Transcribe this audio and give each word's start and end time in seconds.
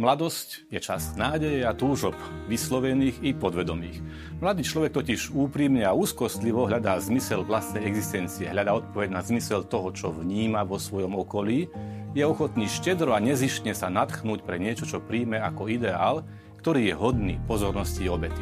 Mladosť 0.00 0.72
je 0.72 0.80
čas 0.80 1.12
nádeje 1.12 1.60
a 1.60 1.76
túžob, 1.76 2.16
vyslovených 2.48 3.20
i 3.20 3.36
podvedomých. 3.36 4.00
Mladý 4.40 4.64
človek 4.64 4.96
totiž 4.96 5.28
úprimne 5.28 5.84
a 5.84 5.92
úzkostlivo 5.92 6.64
hľadá 6.64 6.96
zmysel 7.04 7.44
vlastnej 7.44 7.84
existencie, 7.84 8.48
hľadá 8.48 8.80
odpoveď 8.80 9.12
na 9.12 9.20
zmysel 9.20 9.60
toho, 9.68 9.92
čo 9.92 10.08
vníma 10.08 10.64
vo 10.64 10.80
svojom 10.80 11.20
okolí, 11.20 11.68
je 12.16 12.24
ochotný 12.24 12.64
štedro 12.64 13.12
a 13.12 13.20
nezišne 13.20 13.76
sa 13.76 13.92
nadchnúť 13.92 14.40
pre 14.40 14.56
niečo, 14.56 14.88
čo 14.88 15.04
príjme 15.04 15.36
ako 15.36 15.68
ideál, 15.68 16.24
ktorý 16.64 16.88
je 16.88 16.94
hodný 16.96 17.36
pozornosti 17.44 18.08
obety. 18.08 18.40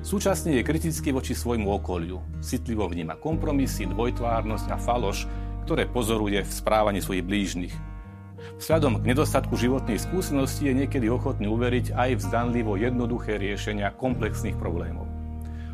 Súčasne 0.00 0.56
je 0.56 0.64
kritický 0.64 1.12
voči 1.12 1.36
svojmu 1.36 1.76
okoliu, 1.76 2.24
citlivo 2.40 2.88
vníma 2.88 3.20
kompromisy, 3.20 3.84
dvojtvárnosť 3.84 4.72
a 4.72 4.80
faloš, 4.80 5.28
ktoré 5.68 5.84
pozoruje 5.84 6.40
v 6.40 6.48
správaní 6.48 7.04
svojich 7.04 7.28
blížnych, 7.28 7.89
Vzhľadom 8.58 8.98
k 8.98 9.08
nedostatku 9.14 9.54
životnej 9.54 10.00
skúsenosti 10.00 10.66
je 10.66 10.74
niekedy 10.82 11.06
ochotný 11.06 11.46
uveriť 11.46 11.94
aj 11.94 12.10
v 12.18 12.24
zdanlivo 12.24 12.74
jednoduché 12.74 13.38
riešenia 13.38 13.94
komplexných 13.94 14.58
problémov. 14.58 15.06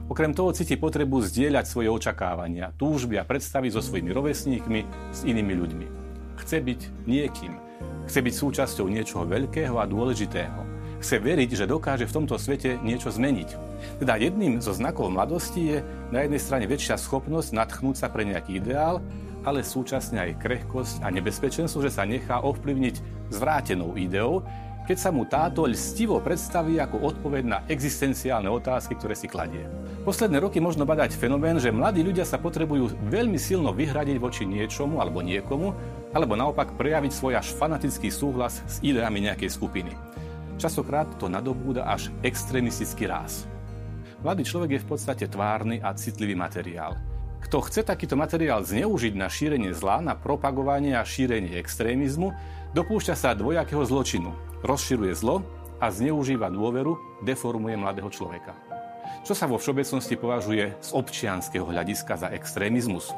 Okrem 0.07 0.31
toho 0.37 0.55
cíti 0.55 0.79
potrebu 0.79 1.19
zdieľať 1.19 1.67
svoje 1.67 1.91
očakávania, 1.91 2.71
túžby 2.79 3.19
a 3.19 3.27
predstavy 3.27 3.75
so 3.75 3.83
svojimi 3.83 4.15
rovesníkmi, 4.15 4.81
s 5.11 5.27
inými 5.27 5.55
ľuďmi. 5.57 5.87
Chce 6.47 6.63
byť 6.63 6.81
niekým. 7.11 7.53
Chce 8.07 8.21
byť 8.23 8.35
súčasťou 8.39 8.87
niečoho 8.87 9.27
veľkého 9.27 9.75
a 9.83 9.85
dôležitého. 9.89 10.61
Chce 11.03 11.19
veriť, 11.19 11.51
že 11.59 11.67
dokáže 11.67 12.07
v 12.07 12.15
tomto 12.23 12.39
svete 12.39 12.79
niečo 12.87 13.11
zmeniť. 13.11 13.49
Teda 13.99 14.15
jedným 14.15 14.63
zo 14.63 14.71
znakov 14.71 15.11
mladosti 15.11 15.75
je 15.75 15.79
na 16.15 16.23
jednej 16.23 16.41
strane 16.41 16.71
väčšia 16.71 16.97
schopnosť 17.03 17.51
natchnúť 17.53 17.97
sa 17.99 18.09
pre 18.09 18.23
nejaký 18.25 18.63
ideál 18.63 19.03
ale 19.47 19.63
súčasne 19.63 20.19
aj 20.19 20.43
krehkosť 20.43 21.07
a 21.07 21.09
nebezpečenstvo, 21.15 21.79
že 21.79 21.95
sa 21.95 22.03
nechá 22.03 22.43
ovplyvniť 22.43 23.31
zvrátenou 23.31 23.95
ideou, 23.95 24.43
keď 24.87 24.99
sa 24.99 25.11
mu 25.11 25.27
táto 25.27 25.67
lstivo 25.67 26.23
predstaví 26.23 26.79
ako 26.79 27.11
odpoveď 27.11 27.45
na 27.47 27.59
existenciálne 27.67 28.47
otázky, 28.47 28.95
ktoré 28.95 29.19
si 29.19 29.27
kladie. 29.27 29.67
Posledné 30.07 30.39
roky 30.39 30.63
možno 30.63 30.87
badať 30.87 31.19
fenomén, 31.19 31.59
že 31.59 31.75
mladí 31.75 32.07
ľudia 32.07 32.23
sa 32.23 32.39
potrebujú 32.39 32.95
veľmi 33.11 33.35
silno 33.35 33.75
vyhradiť 33.75 34.19
voči 34.23 34.47
niečomu 34.47 35.03
alebo 35.03 35.27
niekomu, 35.27 35.75
alebo 36.15 36.39
naopak 36.39 36.79
prejaviť 36.79 37.13
svoj 37.15 37.35
až 37.39 37.51
fanatický 37.59 38.15
súhlas 38.15 38.63
s 38.67 38.79
ideami 38.87 39.27
nejakej 39.27 39.51
skupiny. 39.51 39.91
Častokrát 40.57 41.11
to 41.19 41.27
nadobúda 41.27 41.85
až 41.85 42.15
extrémistický 42.23 43.11
ráz. 43.11 43.45
Mladý 44.23 44.47
človek 44.47 44.79
je 44.79 44.83
v 44.87 44.89
podstate 44.89 45.27
tvárny 45.27 45.83
a 45.83 45.93
citlivý 45.93 46.39
materiál. 46.39 46.97
Kto 47.45 47.63
chce 47.63 47.87
takýto 47.87 48.17
materiál 48.19 48.65
zneužiť 48.65 49.15
na 49.15 49.31
šírenie 49.31 49.71
zla, 49.77 50.01
na 50.03 50.19
propagovanie 50.19 50.97
a 50.97 51.07
šírenie 51.07 51.61
extrémizmu, 51.61 52.33
dopúšťa 52.73 53.15
sa 53.15 53.37
dvojakého 53.37 53.85
zločinu. 53.87 54.35
Rozširuje 54.65 55.13
zlo 55.15 55.45
a 55.79 55.93
zneužíva 55.93 56.49
dôveru, 56.49 57.23
deformuje 57.23 57.77
mladého 57.77 58.09
človeka. 58.09 58.57
Čo 59.23 59.37
sa 59.37 59.47
vo 59.47 59.61
všeobecnosti 59.61 60.17
považuje 60.19 60.75
z 60.81 60.91
občianského 60.95 61.67
hľadiska 61.67 62.19
za 62.19 62.29
extrémizmus? 62.33 63.13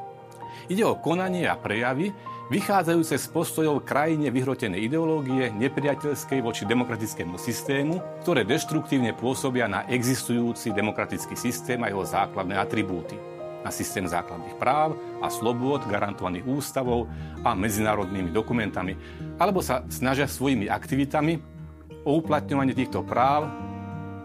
Ide 0.69 0.85
o 0.85 1.01
konanie 1.01 1.49
a 1.49 1.57
prejavy, 1.57 2.13
vychádzajúce 2.53 3.17
z 3.17 3.27
postojov 3.33 3.87
krajine 3.89 4.29
vyhrotenej 4.29 4.85
ideológie, 4.85 5.49
nepriateľskej 5.57 6.45
voči 6.45 6.69
demokratickému 6.69 7.41
systému, 7.41 8.01
ktoré 8.25 8.45
deštruktívne 8.45 9.17
pôsobia 9.17 9.65
na 9.71 9.89
existujúci 9.89 10.77
demokratický 10.77 11.39
systém 11.39 11.81
a 11.81 11.89
jeho 11.89 12.05
základné 12.05 12.61
atribúty 12.61 13.38
na 13.63 13.71
systém 13.75 14.07
základných 14.07 14.57
práv 14.57 14.95
a 15.23 15.27
slobôd 15.29 15.87
garantovaných 15.91 16.47
ústavou 16.47 17.11
a 17.43 17.55
medzinárodnými 17.55 18.31
dokumentami, 18.31 18.95
alebo 19.39 19.63
sa 19.63 19.83
snažia 19.91 20.31
svojimi 20.31 20.71
aktivitami 20.71 21.39
o 22.07 22.19
uplatňovanie 22.23 22.75
týchto 22.75 23.03
práv 23.03 23.51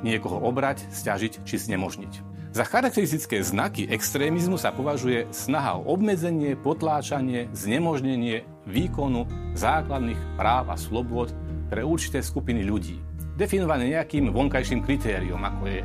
niekoho 0.04 0.44
obrať, 0.44 0.86
stiažiť 0.92 1.48
či 1.48 1.56
znemožniť. 1.58 2.34
Za 2.54 2.70
charakteristické 2.70 3.42
znaky 3.42 3.90
extrémizmu 3.90 4.62
sa 4.62 4.70
považuje 4.70 5.26
snaha 5.34 5.82
o 5.82 5.90
obmedzenie, 5.98 6.54
potláčanie, 6.54 7.50
znemožnenie 7.50 8.46
výkonu 8.70 9.26
základných 9.58 10.38
práv 10.38 10.70
a 10.70 10.78
slobôd 10.78 11.34
pre 11.74 11.82
určité 11.82 12.22
skupiny 12.22 12.62
ľudí, 12.62 13.02
definované 13.34 13.98
nejakým 13.98 14.30
vonkajším 14.30 14.86
kritériom, 14.86 15.42
ako 15.42 15.64
je 15.66 15.82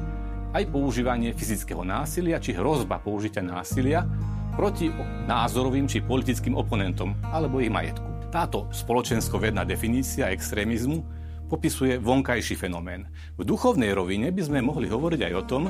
aj 0.52 0.64
používanie 0.72 1.36
fyzického 1.36 1.84
násilia 1.84 2.40
či 2.40 2.56
hrozba 2.56 2.96
použitia 3.00 3.44
násilia 3.44 4.08
proti 4.56 4.88
názorovým 5.28 5.86
či 5.86 6.00
politickým 6.00 6.56
oponentom 6.56 7.14
alebo 7.28 7.60
ich 7.60 7.70
majetku. 7.70 8.32
Táto 8.32 8.68
spoločensko-vedná 8.72 9.64
definícia 9.64 10.32
extrémizmu 10.32 11.00
popisuje 11.48 11.96
vonkajší 11.96 12.60
fenomén. 12.60 13.08
V 13.40 13.44
duchovnej 13.44 13.92
rovine 13.96 14.28
by 14.28 14.42
sme 14.44 14.60
mohli 14.60 14.84
hovoriť 14.88 15.20
aj 15.30 15.34
o 15.36 15.46
tom, 15.48 15.64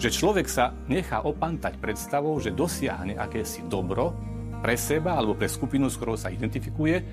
že 0.00 0.10
človek 0.10 0.48
sa 0.50 0.74
nechá 0.90 1.22
opantať 1.22 1.78
predstavou, 1.78 2.34
že 2.42 2.56
dosiahne 2.56 3.14
akési 3.14 3.62
dobro 3.68 4.16
pre 4.64 4.74
seba 4.74 5.14
alebo 5.14 5.36
pre 5.36 5.46
skupinu, 5.46 5.86
s 5.86 6.00
ktorou 6.00 6.16
sa 6.16 6.32
identifikuje, 6.32 7.04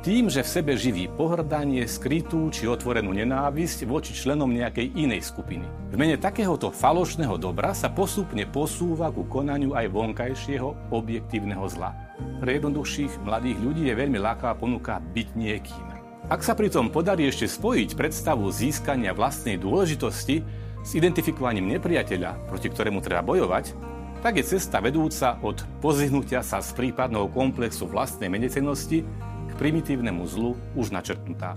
tým, 0.00 0.32
že 0.32 0.40
v 0.40 0.48
sebe 0.48 0.72
živí 0.80 1.12
pohrdanie, 1.12 1.84
skrytú 1.84 2.48
či 2.48 2.64
otvorenú 2.64 3.12
nenávisť 3.12 3.84
voči 3.84 4.16
členom 4.16 4.48
nejakej 4.48 4.96
inej 4.96 5.28
skupiny. 5.28 5.68
V 5.92 5.94
mene 6.00 6.16
takéhoto 6.16 6.72
falošného 6.72 7.36
dobra 7.36 7.76
sa 7.76 7.92
postupne 7.92 8.48
posúva 8.48 9.12
ku 9.12 9.28
konaniu 9.28 9.76
aj 9.76 9.92
vonkajšieho 9.92 10.88
objektívneho 10.88 11.68
zla. 11.68 11.92
Pre 12.40 12.48
jednoduchších 12.48 13.20
mladých 13.20 13.60
ľudí 13.60 13.92
je 13.92 13.94
veľmi 14.00 14.16
lákavá 14.16 14.56
ponuka 14.56 14.96
byť 15.04 15.28
niekým. 15.36 15.86
Ak 16.32 16.40
sa 16.40 16.56
pritom 16.56 16.88
podarí 16.88 17.28
ešte 17.28 17.44
spojiť 17.44 17.92
predstavu 17.92 18.48
získania 18.48 19.12
vlastnej 19.12 19.60
dôležitosti 19.60 20.40
s 20.80 20.90
identifikovaním 20.96 21.76
nepriateľa, 21.76 22.48
proti 22.48 22.72
ktorému 22.72 23.04
treba 23.04 23.20
bojovať, 23.20 23.76
tak 24.24 24.36
je 24.36 24.44
cesta 24.56 24.80
vedúca 24.84 25.40
od 25.44 25.60
pozihnutia 25.80 26.44
sa 26.44 26.60
z 26.60 26.72
prípadného 26.76 27.32
komplexu 27.32 27.88
vlastnej 27.88 28.28
menecennosti 28.28 29.04
primitívnemu 29.60 30.24
zlu 30.24 30.56
už 30.72 30.88
načrtnutá. 30.88 31.52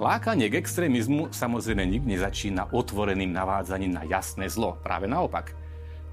Lákanie 0.00 0.48
k 0.48 0.56
extrémizmu 0.56 1.36
samozrejme 1.36 1.84
nikdy 1.84 2.16
nezačína 2.16 2.72
otvoreným 2.72 3.28
navádzaním 3.28 3.92
na 3.92 4.02
jasné 4.08 4.48
zlo. 4.48 4.80
Práve 4.80 5.04
naopak. 5.04 5.52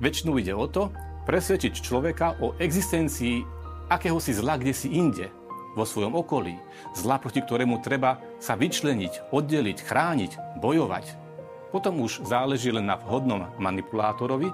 Väčšinu 0.03 0.35
ide 0.35 0.51
o 0.51 0.67
to, 0.67 0.91
presvedčiť 1.23 1.79
človeka 1.79 2.43
o 2.43 2.59
existencii 2.59 3.47
akéhosi 3.87 4.35
zla 4.35 4.59
kde 4.59 4.75
si 4.75 4.91
inde, 4.91 5.31
vo 5.79 5.87
svojom 5.87 6.19
okolí. 6.19 6.59
Zla, 6.91 7.23
proti 7.23 7.39
ktorému 7.39 7.79
treba 7.79 8.19
sa 8.43 8.59
vyčleniť, 8.59 9.31
oddeliť, 9.31 9.77
chrániť, 9.79 10.59
bojovať. 10.59 11.05
Potom 11.71 12.03
už 12.03 12.27
záleží 12.27 12.67
len 12.67 12.83
na 12.83 12.99
vhodnom 12.99 13.47
manipulátorovi, 13.55 14.51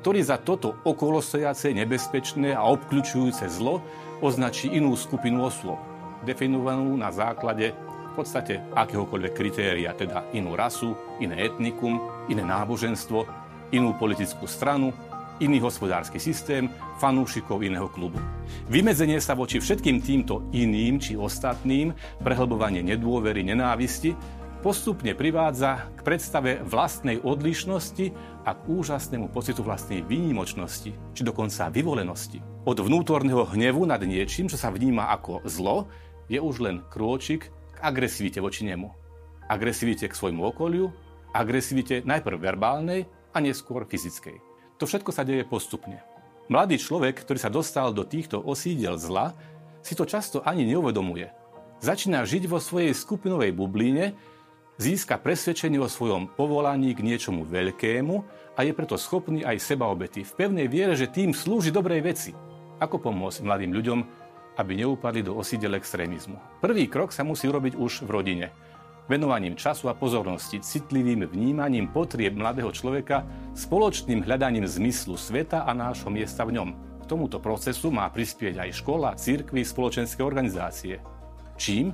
ktorý 0.00 0.20
za 0.24 0.40
toto 0.40 0.72
okolostojace, 0.88 1.76
nebezpečné 1.76 2.56
a 2.56 2.64
obklúčujúce 2.64 3.44
zlo 3.52 3.84
označí 4.24 4.72
inú 4.72 4.96
skupinu 4.96 5.44
osôb 5.44 5.93
definovanú 6.24 6.96
na 6.96 7.12
základe 7.12 7.76
v 8.10 8.12
podstate 8.16 8.62
akéhokoľvek 8.72 9.32
kritéria, 9.34 9.92
teda 9.92 10.30
inú 10.32 10.56
rasu, 10.56 10.96
iné 11.20 11.50
etnikum, 11.50 11.98
iné 12.30 12.42
náboženstvo, 12.42 13.26
inú 13.74 13.92
politickú 13.98 14.46
stranu, 14.46 14.94
iný 15.42 15.58
hospodársky 15.58 16.22
systém, 16.22 16.70
fanúšikov 17.02 17.58
iného 17.58 17.90
klubu. 17.90 18.22
Vymedzenie 18.70 19.18
sa 19.18 19.34
voči 19.34 19.58
všetkým 19.58 19.98
týmto 19.98 20.46
iným 20.54 21.02
či 21.02 21.18
ostatným, 21.18 21.90
prehlbovanie 22.22 22.86
nedôvery, 22.86 23.42
nenávisti, 23.42 24.14
postupne 24.62 25.12
privádza 25.12 25.92
k 25.98 26.00
predstave 26.06 26.62
vlastnej 26.64 27.20
odlišnosti 27.20 28.14
a 28.48 28.56
k 28.56 28.62
úžasnému 28.64 29.28
pocitu 29.28 29.60
vlastnej 29.60 30.00
výnimočnosti, 30.06 30.94
či 31.12 31.22
dokonca 31.26 31.68
vyvolenosti. 31.68 32.40
Od 32.64 32.78
vnútorného 32.80 33.44
hnevu 33.44 33.84
nad 33.84 34.00
niečím, 34.00 34.48
čo 34.48 34.56
sa 34.56 34.72
vníma 34.72 35.12
ako 35.12 35.44
zlo, 35.44 35.90
je 36.28 36.40
už 36.40 36.64
len 36.64 36.80
krôčik 36.88 37.48
k 37.48 37.78
agresivite 37.82 38.40
voči 38.40 38.64
nemu. 38.64 38.88
Agresivite 39.48 40.08
k 40.08 40.14
svojmu 40.16 40.54
okoliu, 40.54 40.88
agresivite 41.34 42.00
najprv 42.06 42.40
verbálnej 42.40 43.04
a 43.34 43.42
neskôr 43.42 43.84
fyzickej. 43.84 44.38
To 44.78 44.86
všetko 44.86 45.10
sa 45.10 45.26
deje 45.26 45.44
postupne. 45.44 46.00
Mladý 46.48 46.76
človek, 46.76 47.24
ktorý 47.24 47.38
sa 47.40 47.48
dostal 47.48 47.92
do 47.92 48.04
týchto 48.04 48.36
osídel 48.40 49.00
zla, 49.00 49.32
si 49.84 49.92
to 49.96 50.04
často 50.08 50.40
ani 50.44 50.64
neuvedomuje. 50.68 51.28
Začína 51.84 52.24
žiť 52.24 52.48
vo 52.48 52.56
svojej 52.56 52.96
skupinovej 52.96 53.52
bubline, 53.52 54.16
získa 54.80 55.20
presvedčenie 55.20 55.76
o 55.76 55.88
svojom 55.88 56.32
povolaní 56.32 56.96
k 56.96 57.04
niečomu 57.04 57.44
veľkému 57.44 58.16
a 58.56 58.60
je 58.64 58.72
preto 58.72 58.96
schopný 58.96 59.44
aj 59.44 59.60
sebaobety 59.60 60.24
v 60.24 60.32
pevnej 60.36 60.66
viere, 60.70 60.96
že 60.96 61.12
tým 61.12 61.36
slúži 61.36 61.68
dobrej 61.68 62.00
veci. 62.00 62.32
Ako 62.80 62.98
pomôcť 62.98 63.44
mladým 63.44 63.72
ľuďom 63.76 64.23
aby 64.56 64.82
neupadli 64.82 65.22
do 65.22 65.34
osídel 65.34 65.74
extrémizmu. 65.78 66.38
Prvý 66.62 66.86
krok 66.86 67.10
sa 67.10 67.26
musí 67.26 67.50
urobiť 67.50 67.74
už 67.74 68.06
v 68.06 68.10
rodine. 68.10 68.46
venovaním 69.08 69.56
času 69.56 69.92
a 69.92 69.94
pozornosti, 69.94 70.64
citlivým 70.64 71.28
vnímaním 71.28 71.92
potrieb 71.92 72.32
mladého 72.32 72.72
človeka, 72.72 73.24
spoločným 73.52 74.24
hľadaním 74.24 74.64
zmyslu 74.64 75.20
sveta 75.20 75.68
a 75.68 75.76
nášho 75.76 76.08
miesta 76.08 76.44
v 76.48 76.56
ňom. 76.56 76.68
K 77.04 77.08
tomuto 77.08 77.36
procesu 77.36 77.92
má 77.92 78.08
prispieť 78.08 78.64
aj 78.64 78.80
škola, 78.80 79.12
církvy, 79.12 79.60
spoločenské 79.60 80.24
organizácie. 80.24 81.04
Čím? 81.60 81.92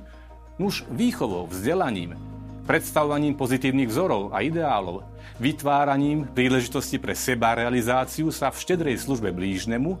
Nuž 0.55 0.87
výchovou, 0.87 1.51
vzdelaním, 1.51 2.15
predstavovaním 2.63 3.35
pozitívnych 3.35 3.91
vzorov 3.91 4.31
a 4.31 4.39
ideálov, 4.39 5.03
vytváraním 5.41 6.31
príležitosti 6.31 6.95
pre 6.95 7.11
seba 7.11 7.59
realizáciu 7.59 8.31
sa 8.31 8.53
v 8.53 8.61
štedrej 8.61 9.03
službe 9.03 9.35
blížnemu, 9.35 9.99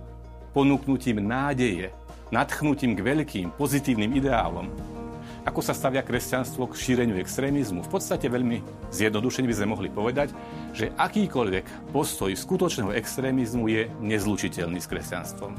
ponúknutím 0.55 1.19
nádeje, 1.19 1.91
nadchnutím 2.31 2.95
k 2.95 3.03
veľkým 3.03 3.47
pozitívnym 3.59 4.15
ideálom. 4.15 4.71
Ako 5.41 5.59
sa 5.59 5.73
stavia 5.73 6.05
kresťanstvo 6.05 6.69
k 6.69 6.77
šíreniu 6.77 7.17
extrémizmu? 7.17 7.81
V 7.81 7.91
podstate 7.91 8.29
veľmi 8.29 8.61
zjednodušene 8.93 9.49
by 9.49 9.55
sme 9.57 9.73
mohli 9.73 9.89
povedať, 9.89 10.29
že 10.71 10.93
akýkoľvek 10.95 11.91
postoj 11.91 12.29
skutočného 12.29 12.93
extrémizmu 12.93 13.65
je 13.65 13.89
nezlučiteľný 14.05 14.77
s 14.77 14.87
kresťanstvom. 14.87 15.57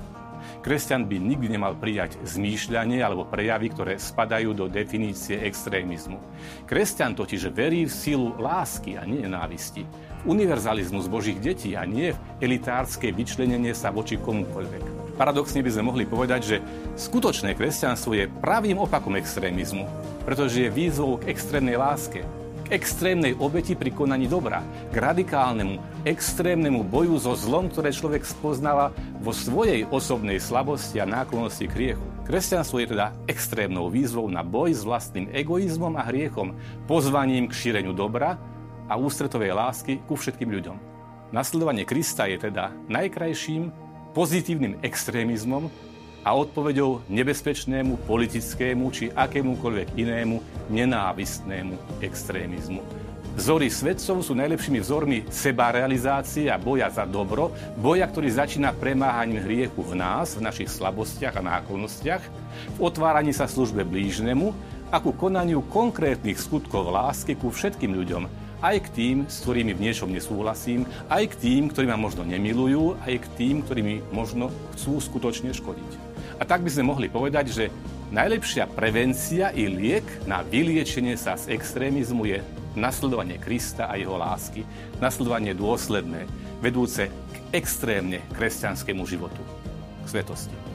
Kresťan 0.62 1.10
by 1.10 1.18
nikdy 1.18 1.58
nemal 1.58 1.74
prijať 1.74 2.14
zmýšľanie 2.22 3.02
alebo 3.02 3.26
prejavy, 3.26 3.74
ktoré 3.74 3.98
spadajú 3.98 4.54
do 4.54 4.70
definície 4.70 5.42
extrémizmu. 5.42 6.22
Kresťan 6.70 7.18
totiž 7.18 7.50
verí 7.50 7.86
v 7.86 7.90
silu 7.90 8.38
lásky 8.38 8.94
a 8.94 9.02
nenávisti, 9.02 9.82
v 10.22 10.22
univerzalizmus 10.30 11.10
Božích 11.10 11.42
detí 11.42 11.74
a 11.74 11.82
nie 11.82 12.14
v 12.14 12.22
elitárske 12.38 13.10
vyčlenenie 13.10 13.74
sa 13.74 13.90
voči 13.90 14.14
komukoľvek. 14.22 14.91
Paradoxne 15.12 15.60
by 15.60 15.70
sme 15.70 15.88
mohli 15.92 16.04
povedať, 16.08 16.40
že 16.40 16.56
skutočné 16.96 17.52
kresťanstvo 17.52 18.16
je 18.16 18.32
pravým 18.40 18.80
opakom 18.80 19.14
extrémizmu, 19.20 19.84
pretože 20.24 20.64
je 20.64 20.72
výzvou 20.72 21.20
k 21.20 21.28
extrémnej 21.28 21.76
láske, 21.76 22.24
extrémnej 22.72 23.36
obeti 23.36 23.76
pri 23.76 23.92
konaní 23.92 24.24
dobra, 24.24 24.64
k 24.88 24.96
radikálnemu, 24.96 25.76
extrémnemu 26.08 26.80
boju 26.80 27.20
so 27.20 27.36
zlom, 27.36 27.68
ktoré 27.68 27.92
človek 27.92 28.24
spoznáva 28.24 28.96
vo 29.20 29.36
svojej 29.36 29.84
osobnej 29.92 30.40
slabosti 30.40 30.96
a 30.96 31.04
náklonnosti 31.04 31.68
k 31.68 31.76
hriechu. 31.76 32.06
Kresťanstvo 32.24 32.80
je 32.80 32.96
teda 32.96 33.12
extrémnou 33.28 33.92
výzvou 33.92 34.24
na 34.32 34.40
boj 34.40 34.72
s 34.72 34.86
vlastným 34.86 35.28
egoizmom 35.36 35.92
a 36.00 36.08
hriechom, 36.08 36.56
pozvaním 36.88 37.52
k 37.52 37.56
šíreniu 37.56 37.92
dobra 37.92 38.40
a 38.88 38.96
ústretovej 38.96 39.52
lásky 39.52 40.00
ku 40.08 40.16
všetkým 40.16 40.48
ľuďom. 40.48 40.76
Nasledovanie 41.32 41.84
Krista 41.84 42.24
je 42.28 42.40
teda 42.40 42.72
najkrajším 42.88 43.81
pozitívnym 44.12 44.78
extrémizmom, 44.84 45.72
a 46.22 46.38
odpovedou 46.38 47.02
nebezpečnému 47.10 48.06
politickému 48.06 48.86
či 48.94 49.10
akémukoľvek 49.10 49.98
inému 49.98 50.38
nenávistnému 50.70 51.98
extrémizmu. 51.98 52.78
Vzory 53.32 53.72
svedcov 53.72 54.20
sú 54.20 54.36
najlepšími 54.36 54.78
vzormi 54.84 55.24
seba 55.32 55.72
realizácie 55.72 56.52
a 56.52 56.60
boja 56.60 56.84
za 56.92 57.08
dobro, 57.08 57.48
boja, 57.80 58.04
ktorý 58.04 58.28
začína 58.28 58.76
premáhaním 58.76 59.40
hriechu 59.40 59.80
v 59.80 59.96
nás, 59.96 60.36
v 60.36 60.44
našich 60.44 60.68
slabostiach 60.68 61.40
a 61.40 61.46
náklonostiach, 61.58 62.22
v 62.76 62.78
otváraní 62.78 63.32
sa 63.32 63.48
službe 63.48 63.88
blížnemu 63.88 64.52
a 64.92 65.00
ku 65.00 65.16
konaniu 65.16 65.64
konkrétnych 65.72 66.36
skutkov 66.36 66.92
lásky 66.92 67.32
ku 67.32 67.48
všetkým 67.48 67.96
ľuďom, 67.96 68.28
aj 68.62 68.76
k 68.86 68.88
tým, 68.94 69.16
s 69.26 69.42
ktorými 69.42 69.74
v 69.74 69.82
niečom 69.90 70.08
nesúhlasím, 70.08 70.86
aj 71.10 71.34
k 71.34 71.38
tým, 71.42 71.62
ktorí 71.68 71.90
ma 71.90 71.98
možno 71.98 72.22
nemilujú, 72.22 72.96
aj 73.02 73.14
k 73.18 73.26
tým, 73.34 73.56
ktorí 73.66 73.80
mi 73.82 73.96
možno 74.14 74.54
chcú 74.78 75.02
skutočne 75.02 75.50
škodiť. 75.50 75.90
A 76.38 76.46
tak 76.46 76.62
by 76.62 76.70
sme 76.70 76.88
mohli 76.94 77.10
povedať, 77.10 77.50
že 77.50 77.64
najlepšia 78.14 78.70
prevencia 78.70 79.50
i 79.50 79.66
liek 79.66 80.06
na 80.30 80.46
vyliečenie 80.46 81.18
sa 81.18 81.34
z 81.34 81.52
extrémizmu 81.52 82.22
je 82.24 82.38
nasledovanie 82.78 83.36
Krista 83.36 83.90
a 83.90 83.98
jeho 83.98 84.16
lásky, 84.16 84.64
nasledovanie 85.02 85.52
dôsledné, 85.52 86.24
vedúce 86.62 87.10
k 87.10 87.36
extrémne 87.52 88.24
kresťanskému 88.32 89.04
životu, 89.04 89.42
k 90.02 90.06
svetosti. 90.08 90.71